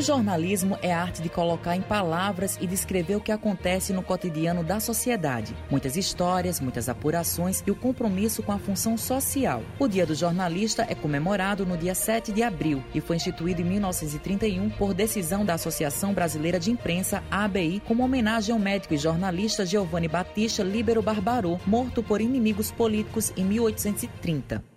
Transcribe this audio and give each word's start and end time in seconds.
O 0.00 0.02
jornalismo 0.02 0.78
é 0.80 0.94
a 0.94 1.02
arte 1.02 1.20
de 1.20 1.28
colocar 1.28 1.76
em 1.76 1.82
palavras 1.82 2.56
e 2.58 2.66
descrever 2.66 3.16
o 3.16 3.20
que 3.20 3.30
acontece 3.30 3.92
no 3.92 4.02
cotidiano 4.02 4.64
da 4.64 4.80
sociedade. 4.80 5.54
Muitas 5.70 5.94
histórias, 5.94 6.58
muitas 6.58 6.88
apurações 6.88 7.62
e 7.66 7.70
o 7.70 7.74
compromisso 7.74 8.42
com 8.42 8.50
a 8.50 8.58
função 8.58 8.96
social. 8.96 9.62
O 9.78 9.86
Dia 9.86 10.06
do 10.06 10.14
Jornalista 10.14 10.86
é 10.88 10.94
comemorado 10.94 11.66
no 11.66 11.76
dia 11.76 11.94
7 11.94 12.32
de 12.32 12.42
abril 12.42 12.82
e 12.94 13.00
foi 13.02 13.16
instituído 13.16 13.60
em 13.60 13.66
1931 13.66 14.70
por 14.70 14.94
decisão 14.94 15.44
da 15.44 15.52
Associação 15.52 16.14
Brasileira 16.14 16.58
de 16.58 16.70
Imprensa, 16.70 17.22
ABI, 17.30 17.82
como 17.86 18.02
homenagem 18.02 18.54
ao 18.54 18.58
médico 18.58 18.94
e 18.94 18.96
jornalista 18.96 19.66
Giovanni 19.66 20.08
Battista 20.08 20.62
Libero 20.62 21.02
Barbarô, 21.02 21.60
morto 21.66 22.02
por 22.02 22.22
inimigos 22.22 22.70
políticos 22.72 23.34
em 23.36 23.44
1830. 23.44 24.69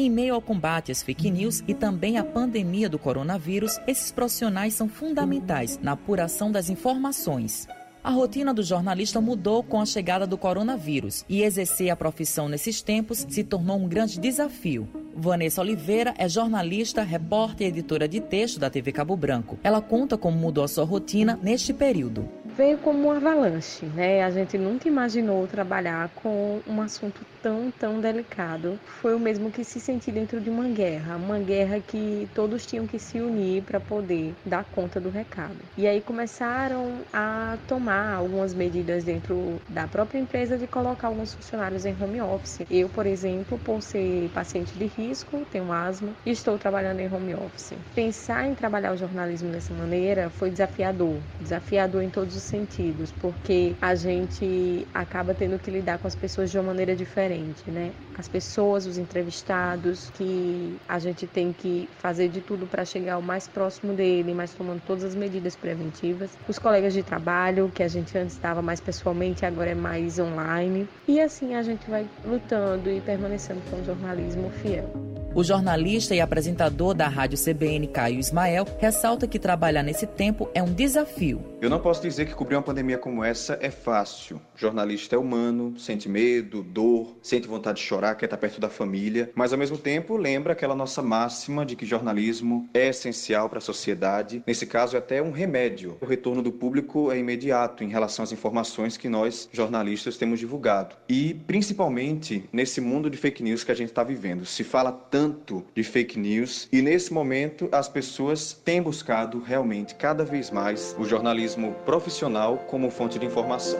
Em 0.00 0.08
meio 0.08 0.34
ao 0.34 0.40
combate 0.40 0.90
às 0.90 1.02
fake 1.02 1.30
news 1.30 1.62
e 1.68 1.74
também 1.74 2.16
à 2.16 2.24
pandemia 2.24 2.88
do 2.88 2.98
coronavírus, 2.98 3.78
esses 3.86 4.10
profissionais 4.10 4.72
são 4.72 4.88
fundamentais 4.88 5.78
na 5.82 5.92
apuração 5.92 6.50
das 6.50 6.70
informações. 6.70 7.68
A 8.02 8.08
rotina 8.08 8.54
do 8.54 8.62
jornalista 8.62 9.20
mudou 9.20 9.62
com 9.62 9.78
a 9.78 9.84
chegada 9.84 10.26
do 10.26 10.38
coronavírus 10.38 11.22
e 11.28 11.42
exercer 11.42 11.90
a 11.90 11.96
profissão 11.96 12.48
nesses 12.48 12.80
tempos 12.80 13.26
se 13.28 13.44
tornou 13.44 13.76
um 13.76 13.86
grande 13.86 14.18
desafio. 14.18 14.88
Vanessa 15.14 15.60
Oliveira 15.60 16.14
é 16.16 16.26
jornalista, 16.26 17.02
repórter 17.02 17.66
e 17.66 17.68
editora 17.68 18.08
de 18.08 18.20
texto 18.20 18.58
da 18.58 18.70
TV 18.70 18.92
Cabo 18.92 19.14
Branco. 19.14 19.58
Ela 19.62 19.82
conta 19.82 20.16
como 20.16 20.38
mudou 20.38 20.64
a 20.64 20.68
sua 20.68 20.84
rotina 20.86 21.38
neste 21.42 21.74
período 21.74 22.26
veio 22.56 22.78
como 22.78 23.08
um 23.08 23.10
avalanche, 23.10 23.86
né? 23.86 24.22
A 24.22 24.30
gente 24.30 24.58
nunca 24.58 24.88
imaginou 24.88 25.46
trabalhar 25.46 26.10
com 26.14 26.60
um 26.66 26.80
assunto 26.80 27.24
tão, 27.42 27.70
tão 27.70 28.00
delicado. 28.00 28.78
Foi 28.84 29.14
o 29.14 29.20
mesmo 29.20 29.50
que 29.50 29.64
se 29.64 29.80
sentir 29.80 30.12
dentro 30.12 30.40
de 30.40 30.50
uma 30.50 30.68
guerra, 30.68 31.16
uma 31.16 31.38
guerra 31.38 31.80
que 31.80 32.28
todos 32.34 32.66
tinham 32.66 32.86
que 32.86 32.98
se 32.98 33.20
unir 33.20 33.62
para 33.62 33.80
poder 33.80 34.34
dar 34.44 34.64
conta 34.64 35.00
do 35.00 35.10
recado. 35.10 35.56
E 35.76 35.86
aí 35.86 36.00
começaram 36.00 37.00
a 37.12 37.58
tomar 37.66 38.14
algumas 38.14 38.54
medidas 38.54 39.04
dentro 39.04 39.60
da 39.68 39.86
própria 39.86 40.18
empresa 40.18 40.58
de 40.58 40.66
colocar 40.66 41.08
alguns 41.08 41.34
funcionários 41.34 41.84
em 41.84 41.96
home 42.00 42.20
office. 42.20 42.66
Eu, 42.70 42.88
por 42.88 43.06
exemplo, 43.06 43.58
por 43.58 43.82
ser 43.82 44.28
paciente 44.30 44.76
de 44.78 44.86
risco, 44.86 45.46
tenho 45.50 45.72
asma 45.72 46.14
estou 46.24 46.58
trabalhando 46.58 47.00
em 47.00 47.12
home 47.12 47.34
office. 47.34 47.74
Pensar 47.94 48.46
em 48.46 48.54
trabalhar 48.54 48.92
o 48.92 48.96
jornalismo 48.96 49.50
dessa 49.50 49.74
maneira 49.74 50.30
foi 50.30 50.50
desafiador, 50.50 51.20
desafiador 51.40 52.02
em 52.02 52.10
todos 52.10 52.36
os 52.36 52.39
sentidos, 52.42 53.12
porque 53.12 53.74
a 53.80 53.94
gente 53.94 54.86
acaba 54.94 55.34
tendo 55.34 55.58
que 55.58 55.70
lidar 55.70 55.98
com 55.98 56.06
as 56.06 56.14
pessoas 56.14 56.50
de 56.50 56.58
uma 56.58 56.64
maneira 56.64 56.94
diferente, 56.94 57.70
né? 57.70 57.92
As 58.18 58.28
pessoas, 58.28 58.86
os 58.86 58.98
entrevistados, 58.98 60.10
que 60.10 60.76
a 60.88 60.98
gente 60.98 61.26
tem 61.26 61.52
que 61.52 61.88
fazer 61.98 62.28
de 62.28 62.40
tudo 62.40 62.66
para 62.66 62.84
chegar 62.84 63.18
o 63.18 63.22
mais 63.22 63.48
próximo 63.48 63.92
dele, 63.92 64.34
mas 64.34 64.52
tomando 64.54 64.80
todas 64.86 65.04
as 65.04 65.14
medidas 65.14 65.56
preventivas. 65.56 66.36
Os 66.48 66.58
colegas 66.58 66.92
de 66.92 67.02
trabalho, 67.02 67.70
que 67.74 67.82
a 67.82 67.88
gente 67.88 68.16
antes 68.16 68.34
estava 68.34 68.60
mais 68.60 68.80
pessoalmente, 68.80 69.44
agora 69.44 69.70
é 69.70 69.74
mais 69.74 70.18
online. 70.18 70.88
E 71.08 71.20
assim 71.20 71.54
a 71.54 71.62
gente 71.62 71.88
vai 71.88 72.08
lutando 72.24 72.90
e 72.90 73.00
permanecendo 73.00 73.60
com 73.70 73.80
o 73.80 73.84
jornalismo 73.84 74.50
fiel. 74.50 75.19
O 75.32 75.44
jornalista 75.44 76.12
e 76.12 76.20
apresentador 76.20 76.92
da 76.92 77.06
Rádio 77.06 77.38
CBN, 77.38 77.86
Caio 77.86 78.18
Ismael, 78.18 78.66
ressalta 78.80 79.28
que 79.28 79.38
trabalhar 79.38 79.84
nesse 79.84 80.04
tempo 80.04 80.50
é 80.52 80.60
um 80.60 80.72
desafio. 80.72 81.40
Eu 81.60 81.70
não 81.70 81.78
posso 81.78 82.02
dizer 82.02 82.26
que 82.26 82.34
cobrir 82.34 82.56
uma 82.56 82.62
pandemia 82.62 82.98
como 82.98 83.22
essa 83.22 83.56
é 83.62 83.70
fácil. 83.70 84.40
O 84.56 84.58
jornalista 84.58 85.14
é 85.14 85.18
humano, 85.18 85.78
sente 85.78 86.08
medo, 86.08 86.64
dor, 86.64 87.16
sente 87.22 87.46
vontade 87.46 87.78
de 87.78 87.86
chorar, 87.86 88.16
quer 88.16 88.24
estar 88.24 88.36
perto 88.38 88.60
da 88.60 88.68
família, 88.68 89.30
mas 89.32 89.52
ao 89.52 89.58
mesmo 89.58 89.78
tempo 89.78 90.16
lembra 90.16 90.52
aquela 90.52 90.74
nossa 90.74 91.00
máxima 91.00 91.64
de 91.64 91.76
que 91.76 91.86
jornalismo 91.86 92.68
é 92.74 92.88
essencial 92.88 93.48
para 93.48 93.58
a 93.58 93.62
sociedade. 93.62 94.42
Nesse 94.44 94.66
caso, 94.66 94.96
é 94.96 94.98
até 94.98 95.22
um 95.22 95.30
remédio. 95.30 95.96
O 96.00 96.06
retorno 96.06 96.42
do 96.42 96.50
público 96.50 97.12
é 97.12 97.18
imediato 97.18 97.84
em 97.84 97.88
relação 97.88 98.24
às 98.24 98.32
informações 98.32 98.96
que 98.96 99.08
nós, 99.08 99.48
jornalistas, 99.52 100.16
temos 100.16 100.40
divulgado. 100.40 100.96
E, 101.08 101.34
principalmente, 101.46 102.48
nesse 102.52 102.80
mundo 102.80 103.08
de 103.08 103.16
fake 103.16 103.44
news 103.44 103.62
que 103.62 103.70
a 103.70 103.76
gente 103.76 103.90
está 103.90 104.02
vivendo. 104.02 104.44
Se 104.44 104.64
fala 104.64 104.90
tanto 104.90 105.19
tanto 105.20 105.62
de 105.74 105.84
fake 105.84 106.18
news 106.18 106.66
e 106.72 106.80
nesse 106.80 107.12
momento 107.12 107.68
as 107.72 107.90
pessoas 107.90 108.54
têm 108.54 108.80
buscado 108.80 109.38
realmente 109.38 109.94
cada 109.94 110.24
vez 110.24 110.50
mais 110.50 110.96
o 110.98 111.04
jornalismo 111.04 111.74
profissional 111.84 112.56
como 112.56 112.90
fonte 112.90 113.18
de 113.18 113.26
informação. 113.26 113.78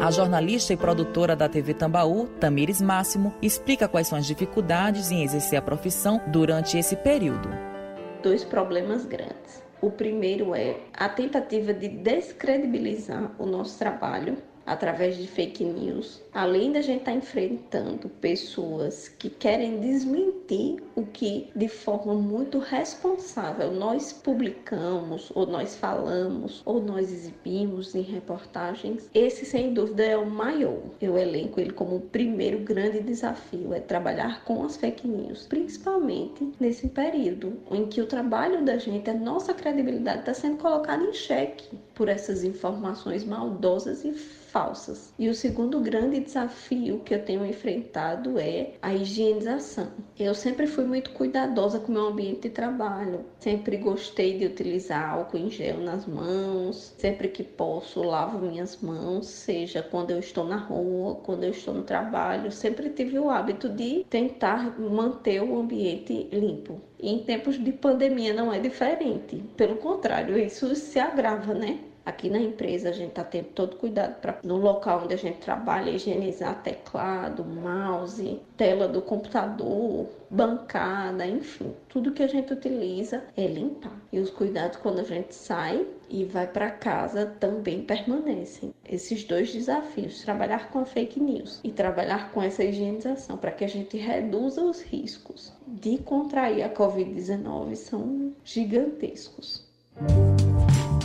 A 0.00 0.10
jornalista 0.10 0.72
e 0.72 0.78
produtora 0.78 1.36
da 1.36 1.46
TV 1.46 1.74
Tambaú, 1.74 2.26
Tamires 2.40 2.80
Máximo, 2.80 3.34
explica 3.42 3.86
quais 3.86 4.08
são 4.08 4.16
as 4.16 4.26
dificuldades 4.26 5.10
em 5.10 5.22
exercer 5.22 5.58
a 5.58 5.62
profissão 5.62 6.22
durante 6.28 6.78
esse 6.78 6.96
período. 6.96 7.50
Dois 8.22 8.44
problemas 8.44 9.04
grandes. 9.04 9.62
O 9.82 9.90
primeiro 9.90 10.54
é 10.54 10.78
a 10.94 11.06
tentativa 11.06 11.74
de 11.74 11.88
descredibilizar 11.88 13.30
o 13.38 13.44
nosso 13.44 13.78
trabalho 13.78 14.38
através 14.66 15.16
de 15.16 15.26
fake 15.26 15.64
news, 15.64 16.22
além 16.32 16.72
da 16.72 16.80
gente 16.80 17.00
estar 17.00 17.12
tá 17.12 17.16
enfrentando 17.16 18.08
pessoas 18.08 19.08
que 19.08 19.28
querem 19.28 19.80
desmentir 19.80 20.82
o 20.94 21.04
que 21.04 21.50
de 21.54 21.68
forma 21.68 22.14
muito 22.14 22.58
responsável 22.58 23.72
nós 23.72 24.12
publicamos, 24.12 25.30
ou 25.34 25.46
nós 25.46 25.76
falamos, 25.76 26.62
ou 26.64 26.82
nós 26.82 27.12
exibimos 27.12 27.94
em 27.94 28.02
reportagens, 28.02 29.08
esse 29.14 29.44
sem 29.44 29.72
dúvida 29.74 30.04
é 30.04 30.16
o 30.16 30.28
maior. 30.28 30.80
Eu 31.00 31.18
elenco 31.18 31.60
ele 31.60 31.72
como 31.72 31.96
o 31.96 32.00
primeiro 32.00 32.58
grande 32.60 33.00
desafio, 33.00 33.74
é 33.74 33.80
trabalhar 33.80 34.44
com 34.44 34.64
as 34.64 34.76
fake 34.76 35.06
news, 35.06 35.46
principalmente 35.46 36.52
nesse 36.58 36.88
período 36.88 37.58
em 37.70 37.86
que 37.86 38.00
o 38.00 38.06
trabalho 38.06 38.64
da 38.64 38.76
gente, 38.78 39.10
a 39.10 39.14
nossa 39.14 39.52
credibilidade 39.52 40.20
está 40.20 40.34
sendo 40.34 40.58
colocada 40.58 41.02
em 41.02 41.12
xeque 41.12 41.76
por 41.94 42.08
essas 42.08 42.44
informações 42.44 43.24
maldosas 43.24 44.04
e 44.04 44.12
falsas. 44.54 45.12
E 45.18 45.28
o 45.28 45.34
segundo 45.34 45.80
grande 45.80 46.20
desafio 46.20 47.00
que 47.00 47.12
eu 47.12 47.24
tenho 47.24 47.44
enfrentado 47.44 48.38
é 48.38 48.74
a 48.80 48.94
higienização. 48.94 49.88
Eu 50.16 50.32
sempre 50.32 50.68
fui 50.68 50.84
muito 50.84 51.10
cuidadosa 51.10 51.80
com 51.80 51.90
o 51.90 51.94
meu 51.96 52.06
ambiente 52.06 52.42
de 52.42 52.50
trabalho. 52.50 53.24
Sempre 53.40 53.76
gostei 53.76 54.38
de 54.38 54.46
utilizar 54.46 55.10
álcool 55.10 55.38
em 55.38 55.50
gel 55.50 55.78
nas 55.78 56.06
mãos. 56.06 56.94
Sempre 56.96 57.26
que 57.26 57.42
posso, 57.42 58.00
lavo 58.00 58.38
minhas 58.46 58.80
mãos, 58.80 59.26
seja 59.26 59.82
quando 59.82 60.12
eu 60.12 60.20
estou 60.20 60.44
na 60.44 60.56
rua, 60.56 61.16
quando 61.16 61.42
eu 61.42 61.50
estou 61.50 61.74
no 61.74 61.82
trabalho. 61.82 62.52
Sempre 62.52 62.90
tive 62.90 63.18
o 63.18 63.30
hábito 63.30 63.68
de 63.68 64.06
tentar 64.08 64.78
manter 64.78 65.42
o 65.42 65.58
ambiente 65.58 66.28
limpo. 66.30 66.80
E 67.00 67.10
em 67.10 67.24
tempos 67.24 67.58
de 67.62 67.72
pandemia 67.72 68.32
não 68.32 68.52
é 68.52 68.60
diferente. 68.60 69.42
Pelo 69.56 69.76
contrário, 69.78 70.38
isso 70.38 70.72
se 70.76 71.00
agrava, 71.00 71.52
né? 71.52 71.80
Aqui 72.04 72.28
na 72.28 72.38
empresa 72.38 72.90
a 72.90 72.92
gente 72.92 73.10
está 73.10 73.24
tendo 73.24 73.48
todo 73.48 73.76
cuidado 73.76 74.20
para 74.20 74.38
no 74.44 74.56
local 74.56 75.02
onde 75.04 75.14
a 75.14 75.18
gente 75.18 75.38
trabalha 75.38 75.90
higienizar 75.90 76.62
teclado, 76.62 77.42
mouse, 77.44 78.42
tela 78.58 78.86
do 78.86 79.00
computador, 79.00 80.08
bancada, 80.28 81.26
enfim, 81.26 81.74
tudo 81.88 82.12
que 82.12 82.22
a 82.22 82.26
gente 82.26 82.52
utiliza 82.52 83.24
é 83.36 83.46
limpar. 83.46 83.98
E 84.12 84.20
os 84.20 84.28
cuidados 84.30 84.76
quando 84.76 84.98
a 84.98 85.04
gente 85.04 85.34
sai 85.34 85.86
e 86.10 86.24
vai 86.24 86.46
para 86.46 86.70
casa 86.70 87.26
também 87.40 87.82
permanecem. 87.82 88.74
Esses 88.86 89.24
dois 89.24 89.50
desafios, 89.52 90.22
trabalhar 90.22 90.70
com 90.70 90.80
a 90.80 90.84
fake 90.84 91.18
news 91.18 91.60
e 91.64 91.72
trabalhar 91.72 92.32
com 92.32 92.42
essa 92.42 92.62
higienização 92.62 93.38
para 93.38 93.50
que 93.50 93.64
a 93.64 93.68
gente 93.68 93.96
reduza 93.96 94.62
os 94.62 94.82
riscos 94.82 95.52
de 95.66 95.96
contrair 95.98 96.64
a 96.64 96.68
COVID-19 96.68 97.76
são 97.76 98.32
gigantescos. 98.44 99.66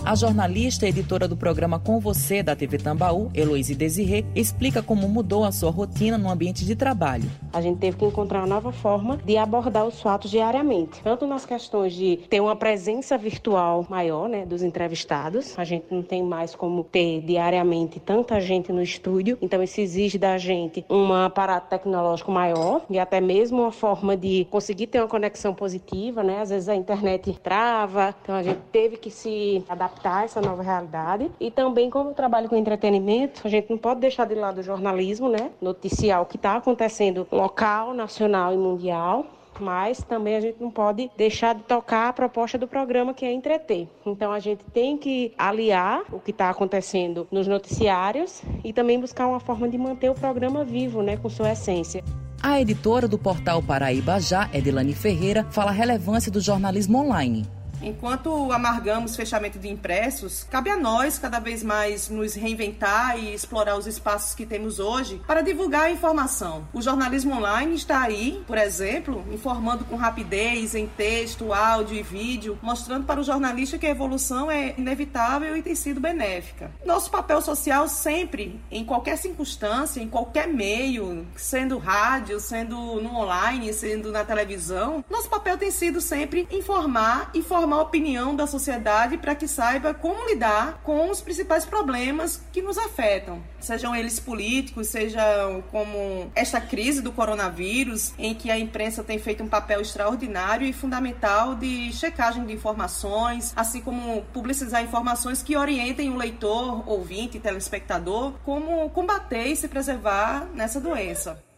A 0.05 0.15
jornalista 0.15 0.85
e 0.85 0.89
editora 0.89 1.27
do 1.27 1.35
programa 1.35 1.77
Com 1.77 1.99
Você 1.99 2.41
da 2.41 2.55
TV 2.55 2.77
Tambaú, 2.77 3.29
Heloíse 3.33 3.75
Desirê, 3.75 4.25
explica 4.33 4.81
como 4.81 5.07
mudou 5.07 5.43
a 5.43 5.51
sua 5.51 5.69
rotina 5.69 6.17
no 6.17 6.29
ambiente 6.29 6.65
de 6.65 6.75
trabalho. 6.75 7.29
A 7.53 7.61
gente 7.61 7.79
teve 7.79 7.97
que 7.97 8.05
encontrar 8.05 8.39
uma 8.39 8.47
nova 8.47 8.71
forma 8.71 9.17
de 9.17 9.37
abordar 9.37 9.85
os 9.85 10.01
fatos 10.01 10.31
diariamente, 10.31 11.01
tanto 11.03 11.27
nas 11.27 11.45
questões 11.45 11.93
de 11.93 12.17
ter 12.29 12.39
uma 12.39 12.55
presença 12.55 13.17
virtual 13.17 13.85
maior, 13.89 14.27
né, 14.29 14.45
dos 14.45 14.63
entrevistados. 14.63 15.53
A 15.59 15.63
gente 15.63 15.85
não 15.91 16.01
tem 16.01 16.23
mais 16.23 16.55
como 16.55 16.83
ter 16.83 17.21
diariamente 17.21 17.99
tanta 17.99 18.39
gente 18.39 18.71
no 18.71 18.81
estúdio, 18.81 19.37
então 19.41 19.61
isso 19.61 19.79
exige 19.81 20.17
da 20.17 20.37
gente 20.37 20.83
um 20.89 21.13
aparato 21.13 21.69
tecnológico 21.69 22.31
maior 22.31 22.81
e 22.89 22.97
até 22.97 23.21
mesmo 23.21 23.61
uma 23.61 23.71
forma 23.71 24.15
de 24.17 24.47
conseguir 24.49 24.87
ter 24.87 25.01
uma 25.01 25.07
conexão 25.07 25.53
positiva, 25.53 26.23
né? 26.23 26.41
Às 26.41 26.49
vezes 26.49 26.69
a 26.69 26.75
internet 26.75 27.37
trava, 27.43 28.15
então 28.23 28.33
a 28.33 28.41
gente 28.41 28.61
teve 28.71 28.97
que 28.97 29.11
se 29.11 29.63
adaptar 29.69 29.98
adaptar 29.99 30.25
essa 30.25 30.41
nova 30.41 30.63
realidade. 30.63 31.29
E 31.39 31.51
também, 31.51 31.89
como 31.89 32.09
eu 32.09 32.13
trabalho 32.13 32.47
com 32.47 32.55
entretenimento, 32.55 33.41
a 33.43 33.49
gente 33.49 33.69
não 33.69 33.77
pode 33.77 33.99
deixar 33.99 34.25
de 34.25 34.35
lado 34.35 34.59
o 34.59 34.63
jornalismo, 34.63 35.29
né? 35.29 35.51
Noticiar 35.61 36.21
o 36.21 36.25
que 36.25 36.37
está 36.37 36.55
acontecendo 36.55 37.27
local, 37.31 37.93
nacional 37.93 38.53
e 38.53 38.57
mundial 38.57 39.25
mas 39.61 40.01
também 40.01 40.37
a 40.37 40.39
gente 40.39 40.55
não 40.57 40.71
pode 40.71 41.11
deixar 41.17 41.53
de 41.53 41.63
tocar 41.63 42.07
a 42.07 42.13
proposta 42.13 42.57
do 42.57 42.65
programa 42.65 43.13
que 43.13 43.25
é 43.25 43.33
entreter. 43.33 43.89
Então 44.05 44.31
a 44.31 44.39
gente 44.39 44.63
tem 44.73 44.97
que 44.97 45.33
aliar 45.37 46.03
o 46.13 46.19
que 46.21 46.31
está 46.31 46.49
acontecendo 46.49 47.27
nos 47.29 47.45
noticiários 47.45 48.41
e 48.63 48.71
também 48.71 48.97
buscar 48.97 49.27
uma 49.27 49.41
forma 49.41 49.67
de 49.67 49.77
manter 49.77 50.09
o 50.09 50.15
programa 50.15 50.63
vivo, 50.63 51.01
né, 51.01 51.17
com 51.17 51.29
sua 51.29 51.51
essência. 51.51 52.01
A 52.41 52.61
editora 52.61 53.05
do 53.05 53.19
portal 53.19 53.61
Paraíba 53.61 54.17
Já, 54.21 54.49
Edilane 54.53 54.93
Ferreira, 54.93 55.45
fala 55.51 55.71
a 55.71 55.73
relevância 55.73 56.31
do 56.31 56.39
jornalismo 56.39 56.97
online. 56.97 57.45
Enquanto 57.81 58.51
amargamos 58.51 59.15
fechamento 59.15 59.57
de 59.57 59.69
impressos, 59.69 60.43
cabe 60.43 60.69
a 60.69 60.77
nós 60.77 61.17
cada 61.17 61.39
vez 61.39 61.63
mais 61.63 62.09
nos 62.09 62.33
reinventar 62.33 63.17
e 63.17 63.33
explorar 63.33 63.77
os 63.77 63.87
espaços 63.87 64.35
que 64.35 64.45
temos 64.45 64.79
hoje 64.79 65.21
para 65.25 65.41
divulgar 65.41 65.83
a 65.83 65.91
informação. 65.91 66.67
O 66.73 66.81
jornalismo 66.81 67.35
online 67.35 67.75
está 67.75 68.01
aí, 68.01 68.43
por 68.45 68.57
exemplo, 68.57 69.25
informando 69.31 69.85
com 69.85 69.95
rapidez 69.95 70.75
em 70.75 70.87
texto, 70.87 71.53
áudio 71.53 71.97
e 71.97 72.03
vídeo, 72.03 72.59
mostrando 72.61 73.05
para 73.05 73.19
o 73.19 73.23
jornalista 73.23 73.77
que 73.77 73.85
a 73.85 73.91
evolução 73.91 74.51
é 74.51 74.73
inevitável 74.77 75.55
e 75.55 75.61
tem 75.61 75.75
sido 75.75 75.99
benéfica. 75.99 76.71
Nosso 76.85 77.09
papel 77.09 77.41
social 77.41 77.87
sempre, 77.87 78.59
em 78.69 78.83
qualquer 78.83 79.17
circunstância, 79.17 80.01
em 80.01 80.07
qualquer 80.07 80.47
meio, 80.47 81.25
sendo 81.35 81.77
rádio, 81.77 82.39
sendo 82.39 82.75
no 83.01 83.15
online, 83.15 83.73
sendo 83.73 84.11
na 84.11 84.23
televisão, 84.23 85.03
nosso 85.09 85.29
papel 85.29 85.57
tem 85.57 85.71
sido 85.71 86.01
sempre 86.01 86.47
informar 86.51 87.29
e 87.33 87.41
a 87.75 87.81
opinião 87.81 88.35
da 88.35 88.47
sociedade 88.47 89.17
para 89.17 89.35
que 89.35 89.47
saiba 89.47 89.93
como 89.93 90.27
lidar 90.27 90.81
com 90.83 91.09
os 91.09 91.21
principais 91.21 91.65
problemas 91.65 92.41
que 92.51 92.61
nos 92.61 92.77
afetam, 92.77 93.41
sejam 93.59 93.95
eles 93.95 94.19
políticos, 94.19 94.87
sejam 94.87 95.63
como 95.71 96.31
esta 96.35 96.59
crise 96.61 97.01
do 97.01 97.11
coronavírus, 97.11 98.13
em 98.17 98.33
que 98.33 98.49
a 98.51 98.57
imprensa 98.57 99.03
tem 99.03 99.19
feito 99.19 99.43
um 99.43 99.47
papel 99.47 99.81
extraordinário 99.81 100.67
e 100.67 100.73
fundamental 100.73 101.55
de 101.55 101.91
checagem 101.91 102.45
de 102.45 102.53
informações, 102.53 103.53
assim 103.55 103.81
como 103.81 104.21
publicizar 104.33 104.83
informações 104.83 105.43
que 105.43 105.57
orientem 105.57 106.09
o 106.09 106.15
leitor, 106.15 106.87
ouvinte, 106.87 107.39
telespectador, 107.39 108.33
como 108.43 108.89
combater 108.89 109.47
e 109.47 109.55
se 109.55 109.67
preservar 109.67 110.47
nessa 110.53 110.79
doença. 110.79 111.48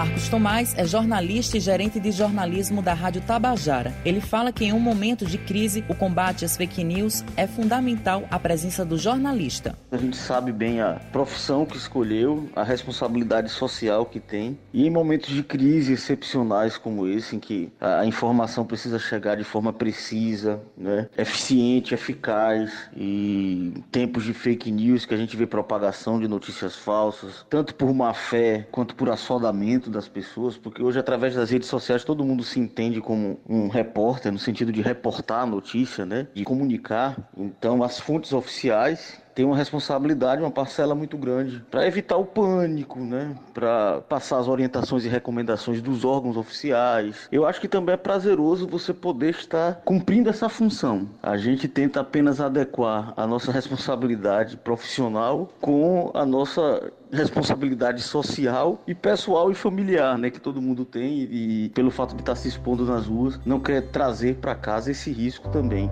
Marcos 0.00 0.30
Tomás 0.30 0.74
é 0.78 0.84
jornalista 0.86 1.58
e 1.58 1.60
gerente 1.60 2.00
de 2.00 2.10
jornalismo 2.10 2.80
da 2.80 2.94
Rádio 2.94 3.20
Tabajara. 3.20 3.92
Ele 4.02 4.18
fala 4.18 4.50
que 4.50 4.64
em 4.64 4.72
um 4.72 4.80
momento 4.80 5.26
de 5.26 5.36
crise, 5.36 5.84
o 5.90 5.94
combate 5.94 6.42
às 6.42 6.56
fake 6.56 6.82
news 6.82 7.22
é 7.36 7.46
fundamental 7.46 8.24
a 8.30 8.38
presença 8.38 8.82
do 8.82 8.96
jornalista. 8.96 9.76
A 9.92 9.98
gente 9.98 10.16
sabe 10.16 10.52
bem 10.52 10.80
a 10.80 10.98
profissão 11.12 11.66
que 11.66 11.76
escolheu, 11.76 12.48
a 12.56 12.62
responsabilidade 12.62 13.50
social 13.50 14.06
que 14.06 14.18
tem. 14.18 14.58
E 14.72 14.86
em 14.86 14.90
momentos 14.90 15.34
de 15.34 15.42
crise 15.42 15.92
excepcionais 15.92 16.78
como 16.78 17.06
esse, 17.06 17.36
em 17.36 17.38
que 17.38 17.70
a 17.78 18.06
informação 18.06 18.64
precisa 18.64 18.98
chegar 18.98 19.36
de 19.36 19.44
forma 19.44 19.70
precisa, 19.70 20.62
né, 20.78 21.10
eficiente, 21.18 21.92
eficaz, 21.92 22.72
e 22.96 23.74
tempos 23.92 24.24
de 24.24 24.32
fake 24.32 24.70
news 24.70 25.04
que 25.04 25.12
a 25.12 25.18
gente 25.18 25.36
vê 25.36 25.46
propagação 25.46 26.18
de 26.18 26.26
notícias 26.26 26.74
falsas, 26.74 27.44
tanto 27.50 27.74
por 27.74 27.92
má 27.92 28.14
fé 28.14 28.66
quanto 28.70 28.94
por 28.94 29.10
assodamento 29.10 29.89
das 29.90 30.08
pessoas, 30.08 30.56
porque 30.56 30.82
hoje 30.82 30.98
através 30.98 31.34
das 31.34 31.50
redes 31.50 31.68
sociais 31.68 32.04
todo 32.04 32.24
mundo 32.24 32.42
se 32.42 32.58
entende 32.58 33.00
como 33.00 33.40
um 33.48 33.68
repórter 33.68 34.32
no 34.32 34.38
sentido 34.38 34.72
de 34.72 34.80
reportar 34.80 35.42
a 35.42 35.46
notícia, 35.46 36.06
né, 36.06 36.28
de 36.34 36.44
comunicar. 36.44 37.30
Então 37.36 37.82
as 37.82 37.98
fontes 37.98 38.32
oficiais 38.32 39.19
tem 39.34 39.44
uma 39.44 39.56
responsabilidade, 39.56 40.42
uma 40.42 40.50
parcela 40.50 40.94
muito 40.94 41.16
grande 41.16 41.62
para 41.70 41.86
evitar 41.86 42.16
o 42.16 42.24
pânico, 42.24 42.98
né? 43.00 43.34
Para 43.54 44.00
passar 44.02 44.38
as 44.38 44.48
orientações 44.48 45.04
e 45.04 45.08
recomendações 45.08 45.80
dos 45.80 46.04
órgãos 46.04 46.36
oficiais. 46.36 47.28
Eu 47.30 47.46
acho 47.46 47.60
que 47.60 47.68
também 47.68 47.94
é 47.94 47.96
prazeroso 47.96 48.66
você 48.66 48.92
poder 48.92 49.30
estar 49.30 49.82
cumprindo 49.84 50.28
essa 50.28 50.48
função. 50.48 51.08
A 51.22 51.36
gente 51.36 51.68
tenta 51.68 52.00
apenas 52.00 52.40
adequar 52.40 53.12
a 53.16 53.26
nossa 53.26 53.52
responsabilidade 53.52 54.56
profissional 54.56 55.48
com 55.60 56.10
a 56.14 56.24
nossa 56.24 56.92
responsabilidade 57.12 58.02
social 58.02 58.82
e 58.86 58.94
pessoal 58.94 59.50
e 59.50 59.54
familiar, 59.54 60.16
né, 60.16 60.30
que 60.30 60.40
todo 60.40 60.62
mundo 60.62 60.84
tem 60.84 61.22
e 61.22 61.68
pelo 61.70 61.90
fato 61.90 62.14
de 62.14 62.22
estar 62.22 62.36
se 62.36 62.48
expondo 62.48 62.84
nas 62.84 63.06
ruas, 63.06 63.40
não 63.44 63.58
quer 63.58 63.82
trazer 63.88 64.36
para 64.36 64.54
casa 64.54 64.90
esse 64.90 65.10
risco 65.10 65.48
também. 65.48 65.90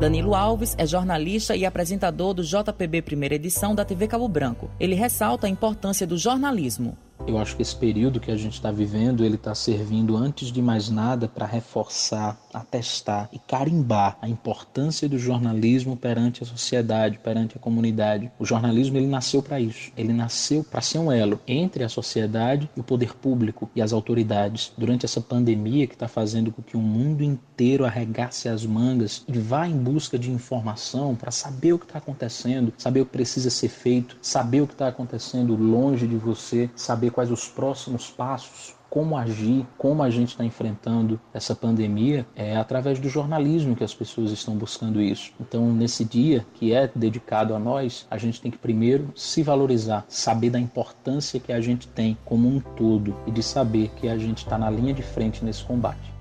Danilo 0.00 0.34
Alves 0.34 0.74
é 0.76 0.86
jornalista 0.86 1.56
e 1.56 1.64
apresentador 1.64 2.34
do 2.34 2.42
JPB 2.42 3.02
Primeira 3.02 3.36
Edição 3.36 3.74
da 3.74 3.84
TV 3.84 4.08
Cabo 4.08 4.28
Branco. 4.28 4.70
Ele 4.78 4.94
ressalta 4.94 5.46
a 5.46 5.50
importância 5.50 6.06
do 6.06 6.18
jornalismo. 6.18 6.98
Eu 7.26 7.38
acho 7.38 7.56
que 7.56 7.62
esse 7.62 7.74
período 7.74 8.20
que 8.20 8.30
a 8.30 8.36
gente 8.36 8.52
está 8.52 8.70
vivendo, 8.70 9.24
ele 9.24 9.36
está 9.36 9.54
servindo 9.54 10.14
antes 10.14 10.52
de 10.52 10.60
mais 10.60 10.90
nada 10.90 11.26
para 11.26 11.46
reforçar, 11.46 12.38
atestar 12.52 13.30
e 13.32 13.38
carimbar 13.38 14.18
a 14.20 14.28
importância 14.28 15.08
do 15.08 15.18
jornalismo 15.18 15.96
perante 15.96 16.42
a 16.42 16.46
sociedade, 16.46 17.18
perante 17.18 17.56
a 17.56 17.60
comunidade. 17.60 18.30
O 18.38 18.44
jornalismo 18.44 18.98
ele 18.98 19.06
nasceu 19.06 19.42
para 19.42 19.58
isso. 19.58 19.90
Ele 19.96 20.12
nasceu 20.12 20.62
para 20.62 20.82
ser 20.82 20.98
um 20.98 21.10
elo 21.10 21.40
entre 21.48 21.82
a 21.82 21.88
sociedade 21.88 22.68
e 22.76 22.80
o 22.80 22.84
poder 22.84 23.14
público 23.14 23.70
e 23.74 23.80
as 23.80 23.94
autoridades. 23.94 24.70
Durante 24.76 25.06
essa 25.06 25.20
pandemia 25.20 25.86
que 25.86 25.94
está 25.94 26.06
fazendo 26.06 26.52
com 26.52 26.62
que 26.62 26.76
o 26.76 26.80
mundo 26.80 27.24
inteiro 27.24 27.86
arregace 27.86 28.50
as 28.50 28.66
mangas 28.66 29.24
e 29.26 29.38
vá 29.38 29.66
em 29.66 29.78
busca 29.78 30.18
de 30.18 30.30
informação 30.30 31.14
para 31.14 31.30
saber 31.30 31.72
o 31.72 31.78
que 31.78 31.86
está 31.86 31.98
acontecendo, 31.98 32.74
saber 32.76 33.00
o 33.00 33.06
que 33.06 33.12
precisa 33.12 33.48
ser 33.48 33.70
feito, 33.70 34.18
saber 34.20 34.60
o 34.60 34.66
que 34.66 34.74
está 34.74 34.88
acontecendo 34.88 35.56
longe 35.56 36.06
de 36.06 36.16
você, 36.16 36.68
saber 36.76 37.13
quais 37.14 37.30
os 37.30 37.48
próximos 37.48 38.10
passos, 38.10 38.74
como 38.90 39.16
agir, 39.16 39.66
como 39.78 40.02
a 40.02 40.10
gente 40.10 40.30
está 40.30 40.44
enfrentando 40.44 41.20
essa 41.32 41.54
pandemia, 41.54 42.26
é 42.36 42.56
através 42.56 42.98
do 42.98 43.08
jornalismo 43.08 43.74
que 43.74 43.82
as 43.84 43.94
pessoas 43.94 44.30
estão 44.30 44.54
buscando 44.54 45.00
isso. 45.00 45.32
Então, 45.40 45.72
nesse 45.72 46.04
dia 46.04 46.44
que 46.54 46.72
é 46.72 46.90
dedicado 46.94 47.54
a 47.54 47.58
nós, 47.58 48.06
a 48.10 48.18
gente 48.18 48.40
tem 48.40 48.50
que 48.50 48.58
primeiro 48.58 49.10
se 49.14 49.42
valorizar, 49.42 50.04
saber 50.08 50.50
da 50.50 50.60
importância 50.60 51.40
que 51.40 51.52
a 51.52 51.60
gente 51.60 51.88
tem 51.88 52.16
como 52.24 52.48
um 52.48 52.60
todo 52.60 53.16
e 53.26 53.30
de 53.30 53.42
saber 53.42 53.90
que 53.96 54.08
a 54.08 54.18
gente 54.18 54.38
está 54.38 54.58
na 54.58 54.70
linha 54.70 54.94
de 54.94 55.02
frente 55.02 55.44
nesse 55.44 55.64
combate. 55.64 56.12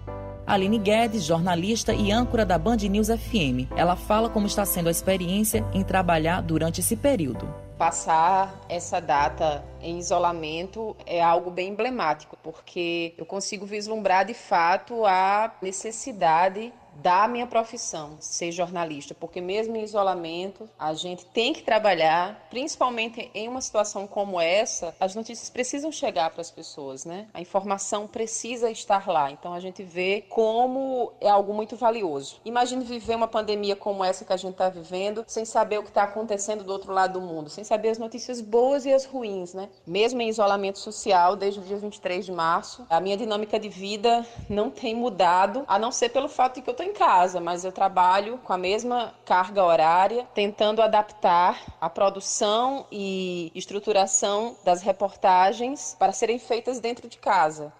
Aline 0.45 0.77
Guedes, 0.77 1.23
jornalista 1.23 1.93
e 1.93 2.11
âncora 2.11 2.45
da 2.45 2.57
Band 2.57 2.77
News 2.77 3.07
FM. 3.07 3.71
Ela 3.77 3.95
fala 3.95 4.29
como 4.29 4.45
está 4.45 4.65
sendo 4.65 4.87
a 4.87 4.91
experiência 4.91 5.65
em 5.73 5.83
trabalhar 5.83 6.41
durante 6.41 6.81
esse 6.81 6.95
período 6.97 7.62
passar 7.77 8.59
essa 8.69 8.99
data 8.99 9.63
em 9.81 9.97
isolamento 9.99 10.95
é 11.05 11.21
algo 11.21 11.49
bem 11.49 11.69
emblemático, 11.69 12.37
porque 12.41 13.13
eu 13.17 13.25
consigo 13.25 13.65
vislumbrar 13.65 14.25
de 14.25 14.33
fato 14.33 15.05
a 15.05 15.51
necessidade 15.61 16.73
da 16.95 17.27
minha 17.27 17.47
profissão, 17.47 18.17
ser 18.19 18.51
jornalista, 18.51 19.13
porque 19.13 19.41
mesmo 19.41 19.75
em 19.75 19.83
isolamento, 19.83 20.69
a 20.77 20.93
gente 20.93 21.25
tem 21.25 21.53
que 21.53 21.61
trabalhar, 21.61 22.47
principalmente 22.49 23.29
em 23.33 23.47
uma 23.47 23.61
situação 23.61 24.07
como 24.07 24.39
essa, 24.39 24.95
as 24.99 25.15
notícias 25.15 25.49
precisam 25.49 25.91
chegar 25.91 26.29
para 26.31 26.41
as 26.41 26.51
pessoas, 26.51 27.05
né? 27.05 27.27
A 27.33 27.41
informação 27.41 28.07
precisa 28.07 28.69
estar 28.69 29.07
lá. 29.07 29.31
Então 29.31 29.53
a 29.53 29.59
gente 29.59 29.83
vê 29.83 30.23
como 30.29 31.11
é 31.19 31.29
algo 31.29 31.53
muito 31.53 31.75
valioso. 31.75 32.39
Imagine 32.45 32.83
viver 32.83 33.15
uma 33.15 33.27
pandemia 33.27 33.75
como 33.75 34.03
essa 34.03 34.25
que 34.25 34.33
a 34.33 34.37
gente 34.37 34.53
está 34.53 34.69
vivendo, 34.69 35.23
sem 35.27 35.45
saber 35.45 35.79
o 35.79 35.83
que 35.83 35.89
está 35.89 36.03
acontecendo 36.03 36.63
do 36.63 36.71
outro 36.71 36.93
lado 36.93 37.13
do 37.13 37.21
mundo, 37.21 37.49
sem 37.49 37.63
saber 37.63 37.89
as 37.89 37.97
notícias 37.97 38.41
boas 38.41 38.85
e 38.85 38.93
as 38.93 39.05
ruins, 39.05 39.53
né? 39.53 39.69
Mesmo 39.85 40.21
em 40.21 40.29
isolamento 40.29 40.79
social, 40.79 41.35
desde 41.35 41.59
o 41.59 41.63
dia 41.63 41.77
23 41.77 42.25
de 42.25 42.31
março, 42.31 42.85
a 42.89 42.99
minha 42.99 43.17
dinâmica 43.17 43.59
de 43.59 43.69
vida 43.69 44.25
não 44.49 44.69
tem 44.69 44.95
mudado, 44.95 45.63
a 45.67 45.77
não 45.77 45.91
ser 45.91 46.09
pelo 46.09 46.29
fato 46.29 46.55
de 46.55 46.61
que 46.61 46.69
eu 46.69 46.73
estou 46.83 46.89
em 46.89 46.93
casa, 46.93 47.39
mas 47.39 47.63
eu 47.63 47.71
trabalho 47.71 48.37
com 48.43 48.51
a 48.51 48.57
mesma 48.57 49.13
carga 49.25 49.63
horária, 49.63 50.27
tentando 50.33 50.81
adaptar 50.81 51.59
a 51.79 51.89
produção 51.89 52.85
e 52.91 53.51
estruturação 53.55 54.55
das 54.63 54.81
reportagens 54.81 55.95
para 55.97 56.11
serem 56.11 56.37
feitas 56.37 56.79
dentro 56.79 57.07
de 57.07 57.17
casa. 57.17 57.71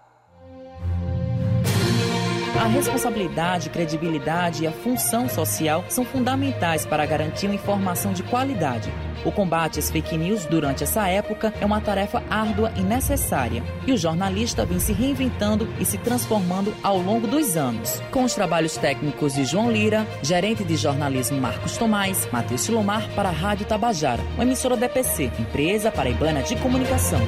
A 2.58 2.66
responsabilidade, 2.66 3.68
credibilidade 3.68 4.62
e 4.62 4.66
a 4.66 4.72
função 4.72 5.28
social 5.28 5.84
são 5.88 6.04
fundamentais 6.04 6.86
para 6.86 7.04
garantir 7.04 7.46
uma 7.46 7.56
informação 7.56 8.12
de 8.12 8.22
qualidade. 8.22 8.90
O 9.24 9.32
combate 9.32 9.78
às 9.78 9.90
fake 9.90 10.16
news 10.16 10.44
durante 10.44 10.84
essa 10.84 11.08
época 11.08 11.52
é 11.60 11.66
uma 11.66 11.80
tarefa 11.80 12.22
árdua 12.28 12.72
e 12.76 12.82
necessária. 12.82 13.62
E 13.86 13.92
o 13.92 13.96
jornalista 13.96 14.64
vem 14.64 14.78
se 14.78 14.92
reinventando 14.92 15.68
e 15.80 15.84
se 15.84 15.98
transformando 15.98 16.74
ao 16.82 16.98
longo 16.98 17.26
dos 17.26 17.56
anos. 17.56 18.02
Com 18.10 18.24
os 18.24 18.34
trabalhos 18.34 18.76
técnicos 18.76 19.34
de 19.34 19.44
João 19.44 19.70
Lira, 19.70 20.06
gerente 20.22 20.64
de 20.64 20.76
jornalismo 20.76 21.40
Marcos 21.40 21.76
Tomás, 21.76 22.28
Matheus 22.30 22.62
Silomar 22.62 23.08
para 23.14 23.28
a 23.28 23.32
Rádio 23.32 23.66
Tabajara, 23.66 24.22
uma 24.34 24.44
emissora 24.44 24.76
DPC, 24.76 25.30
empresa 25.38 25.90
paraibana 25.90 26.42
de 26.42 26.56
comunicação. 26.56 27.20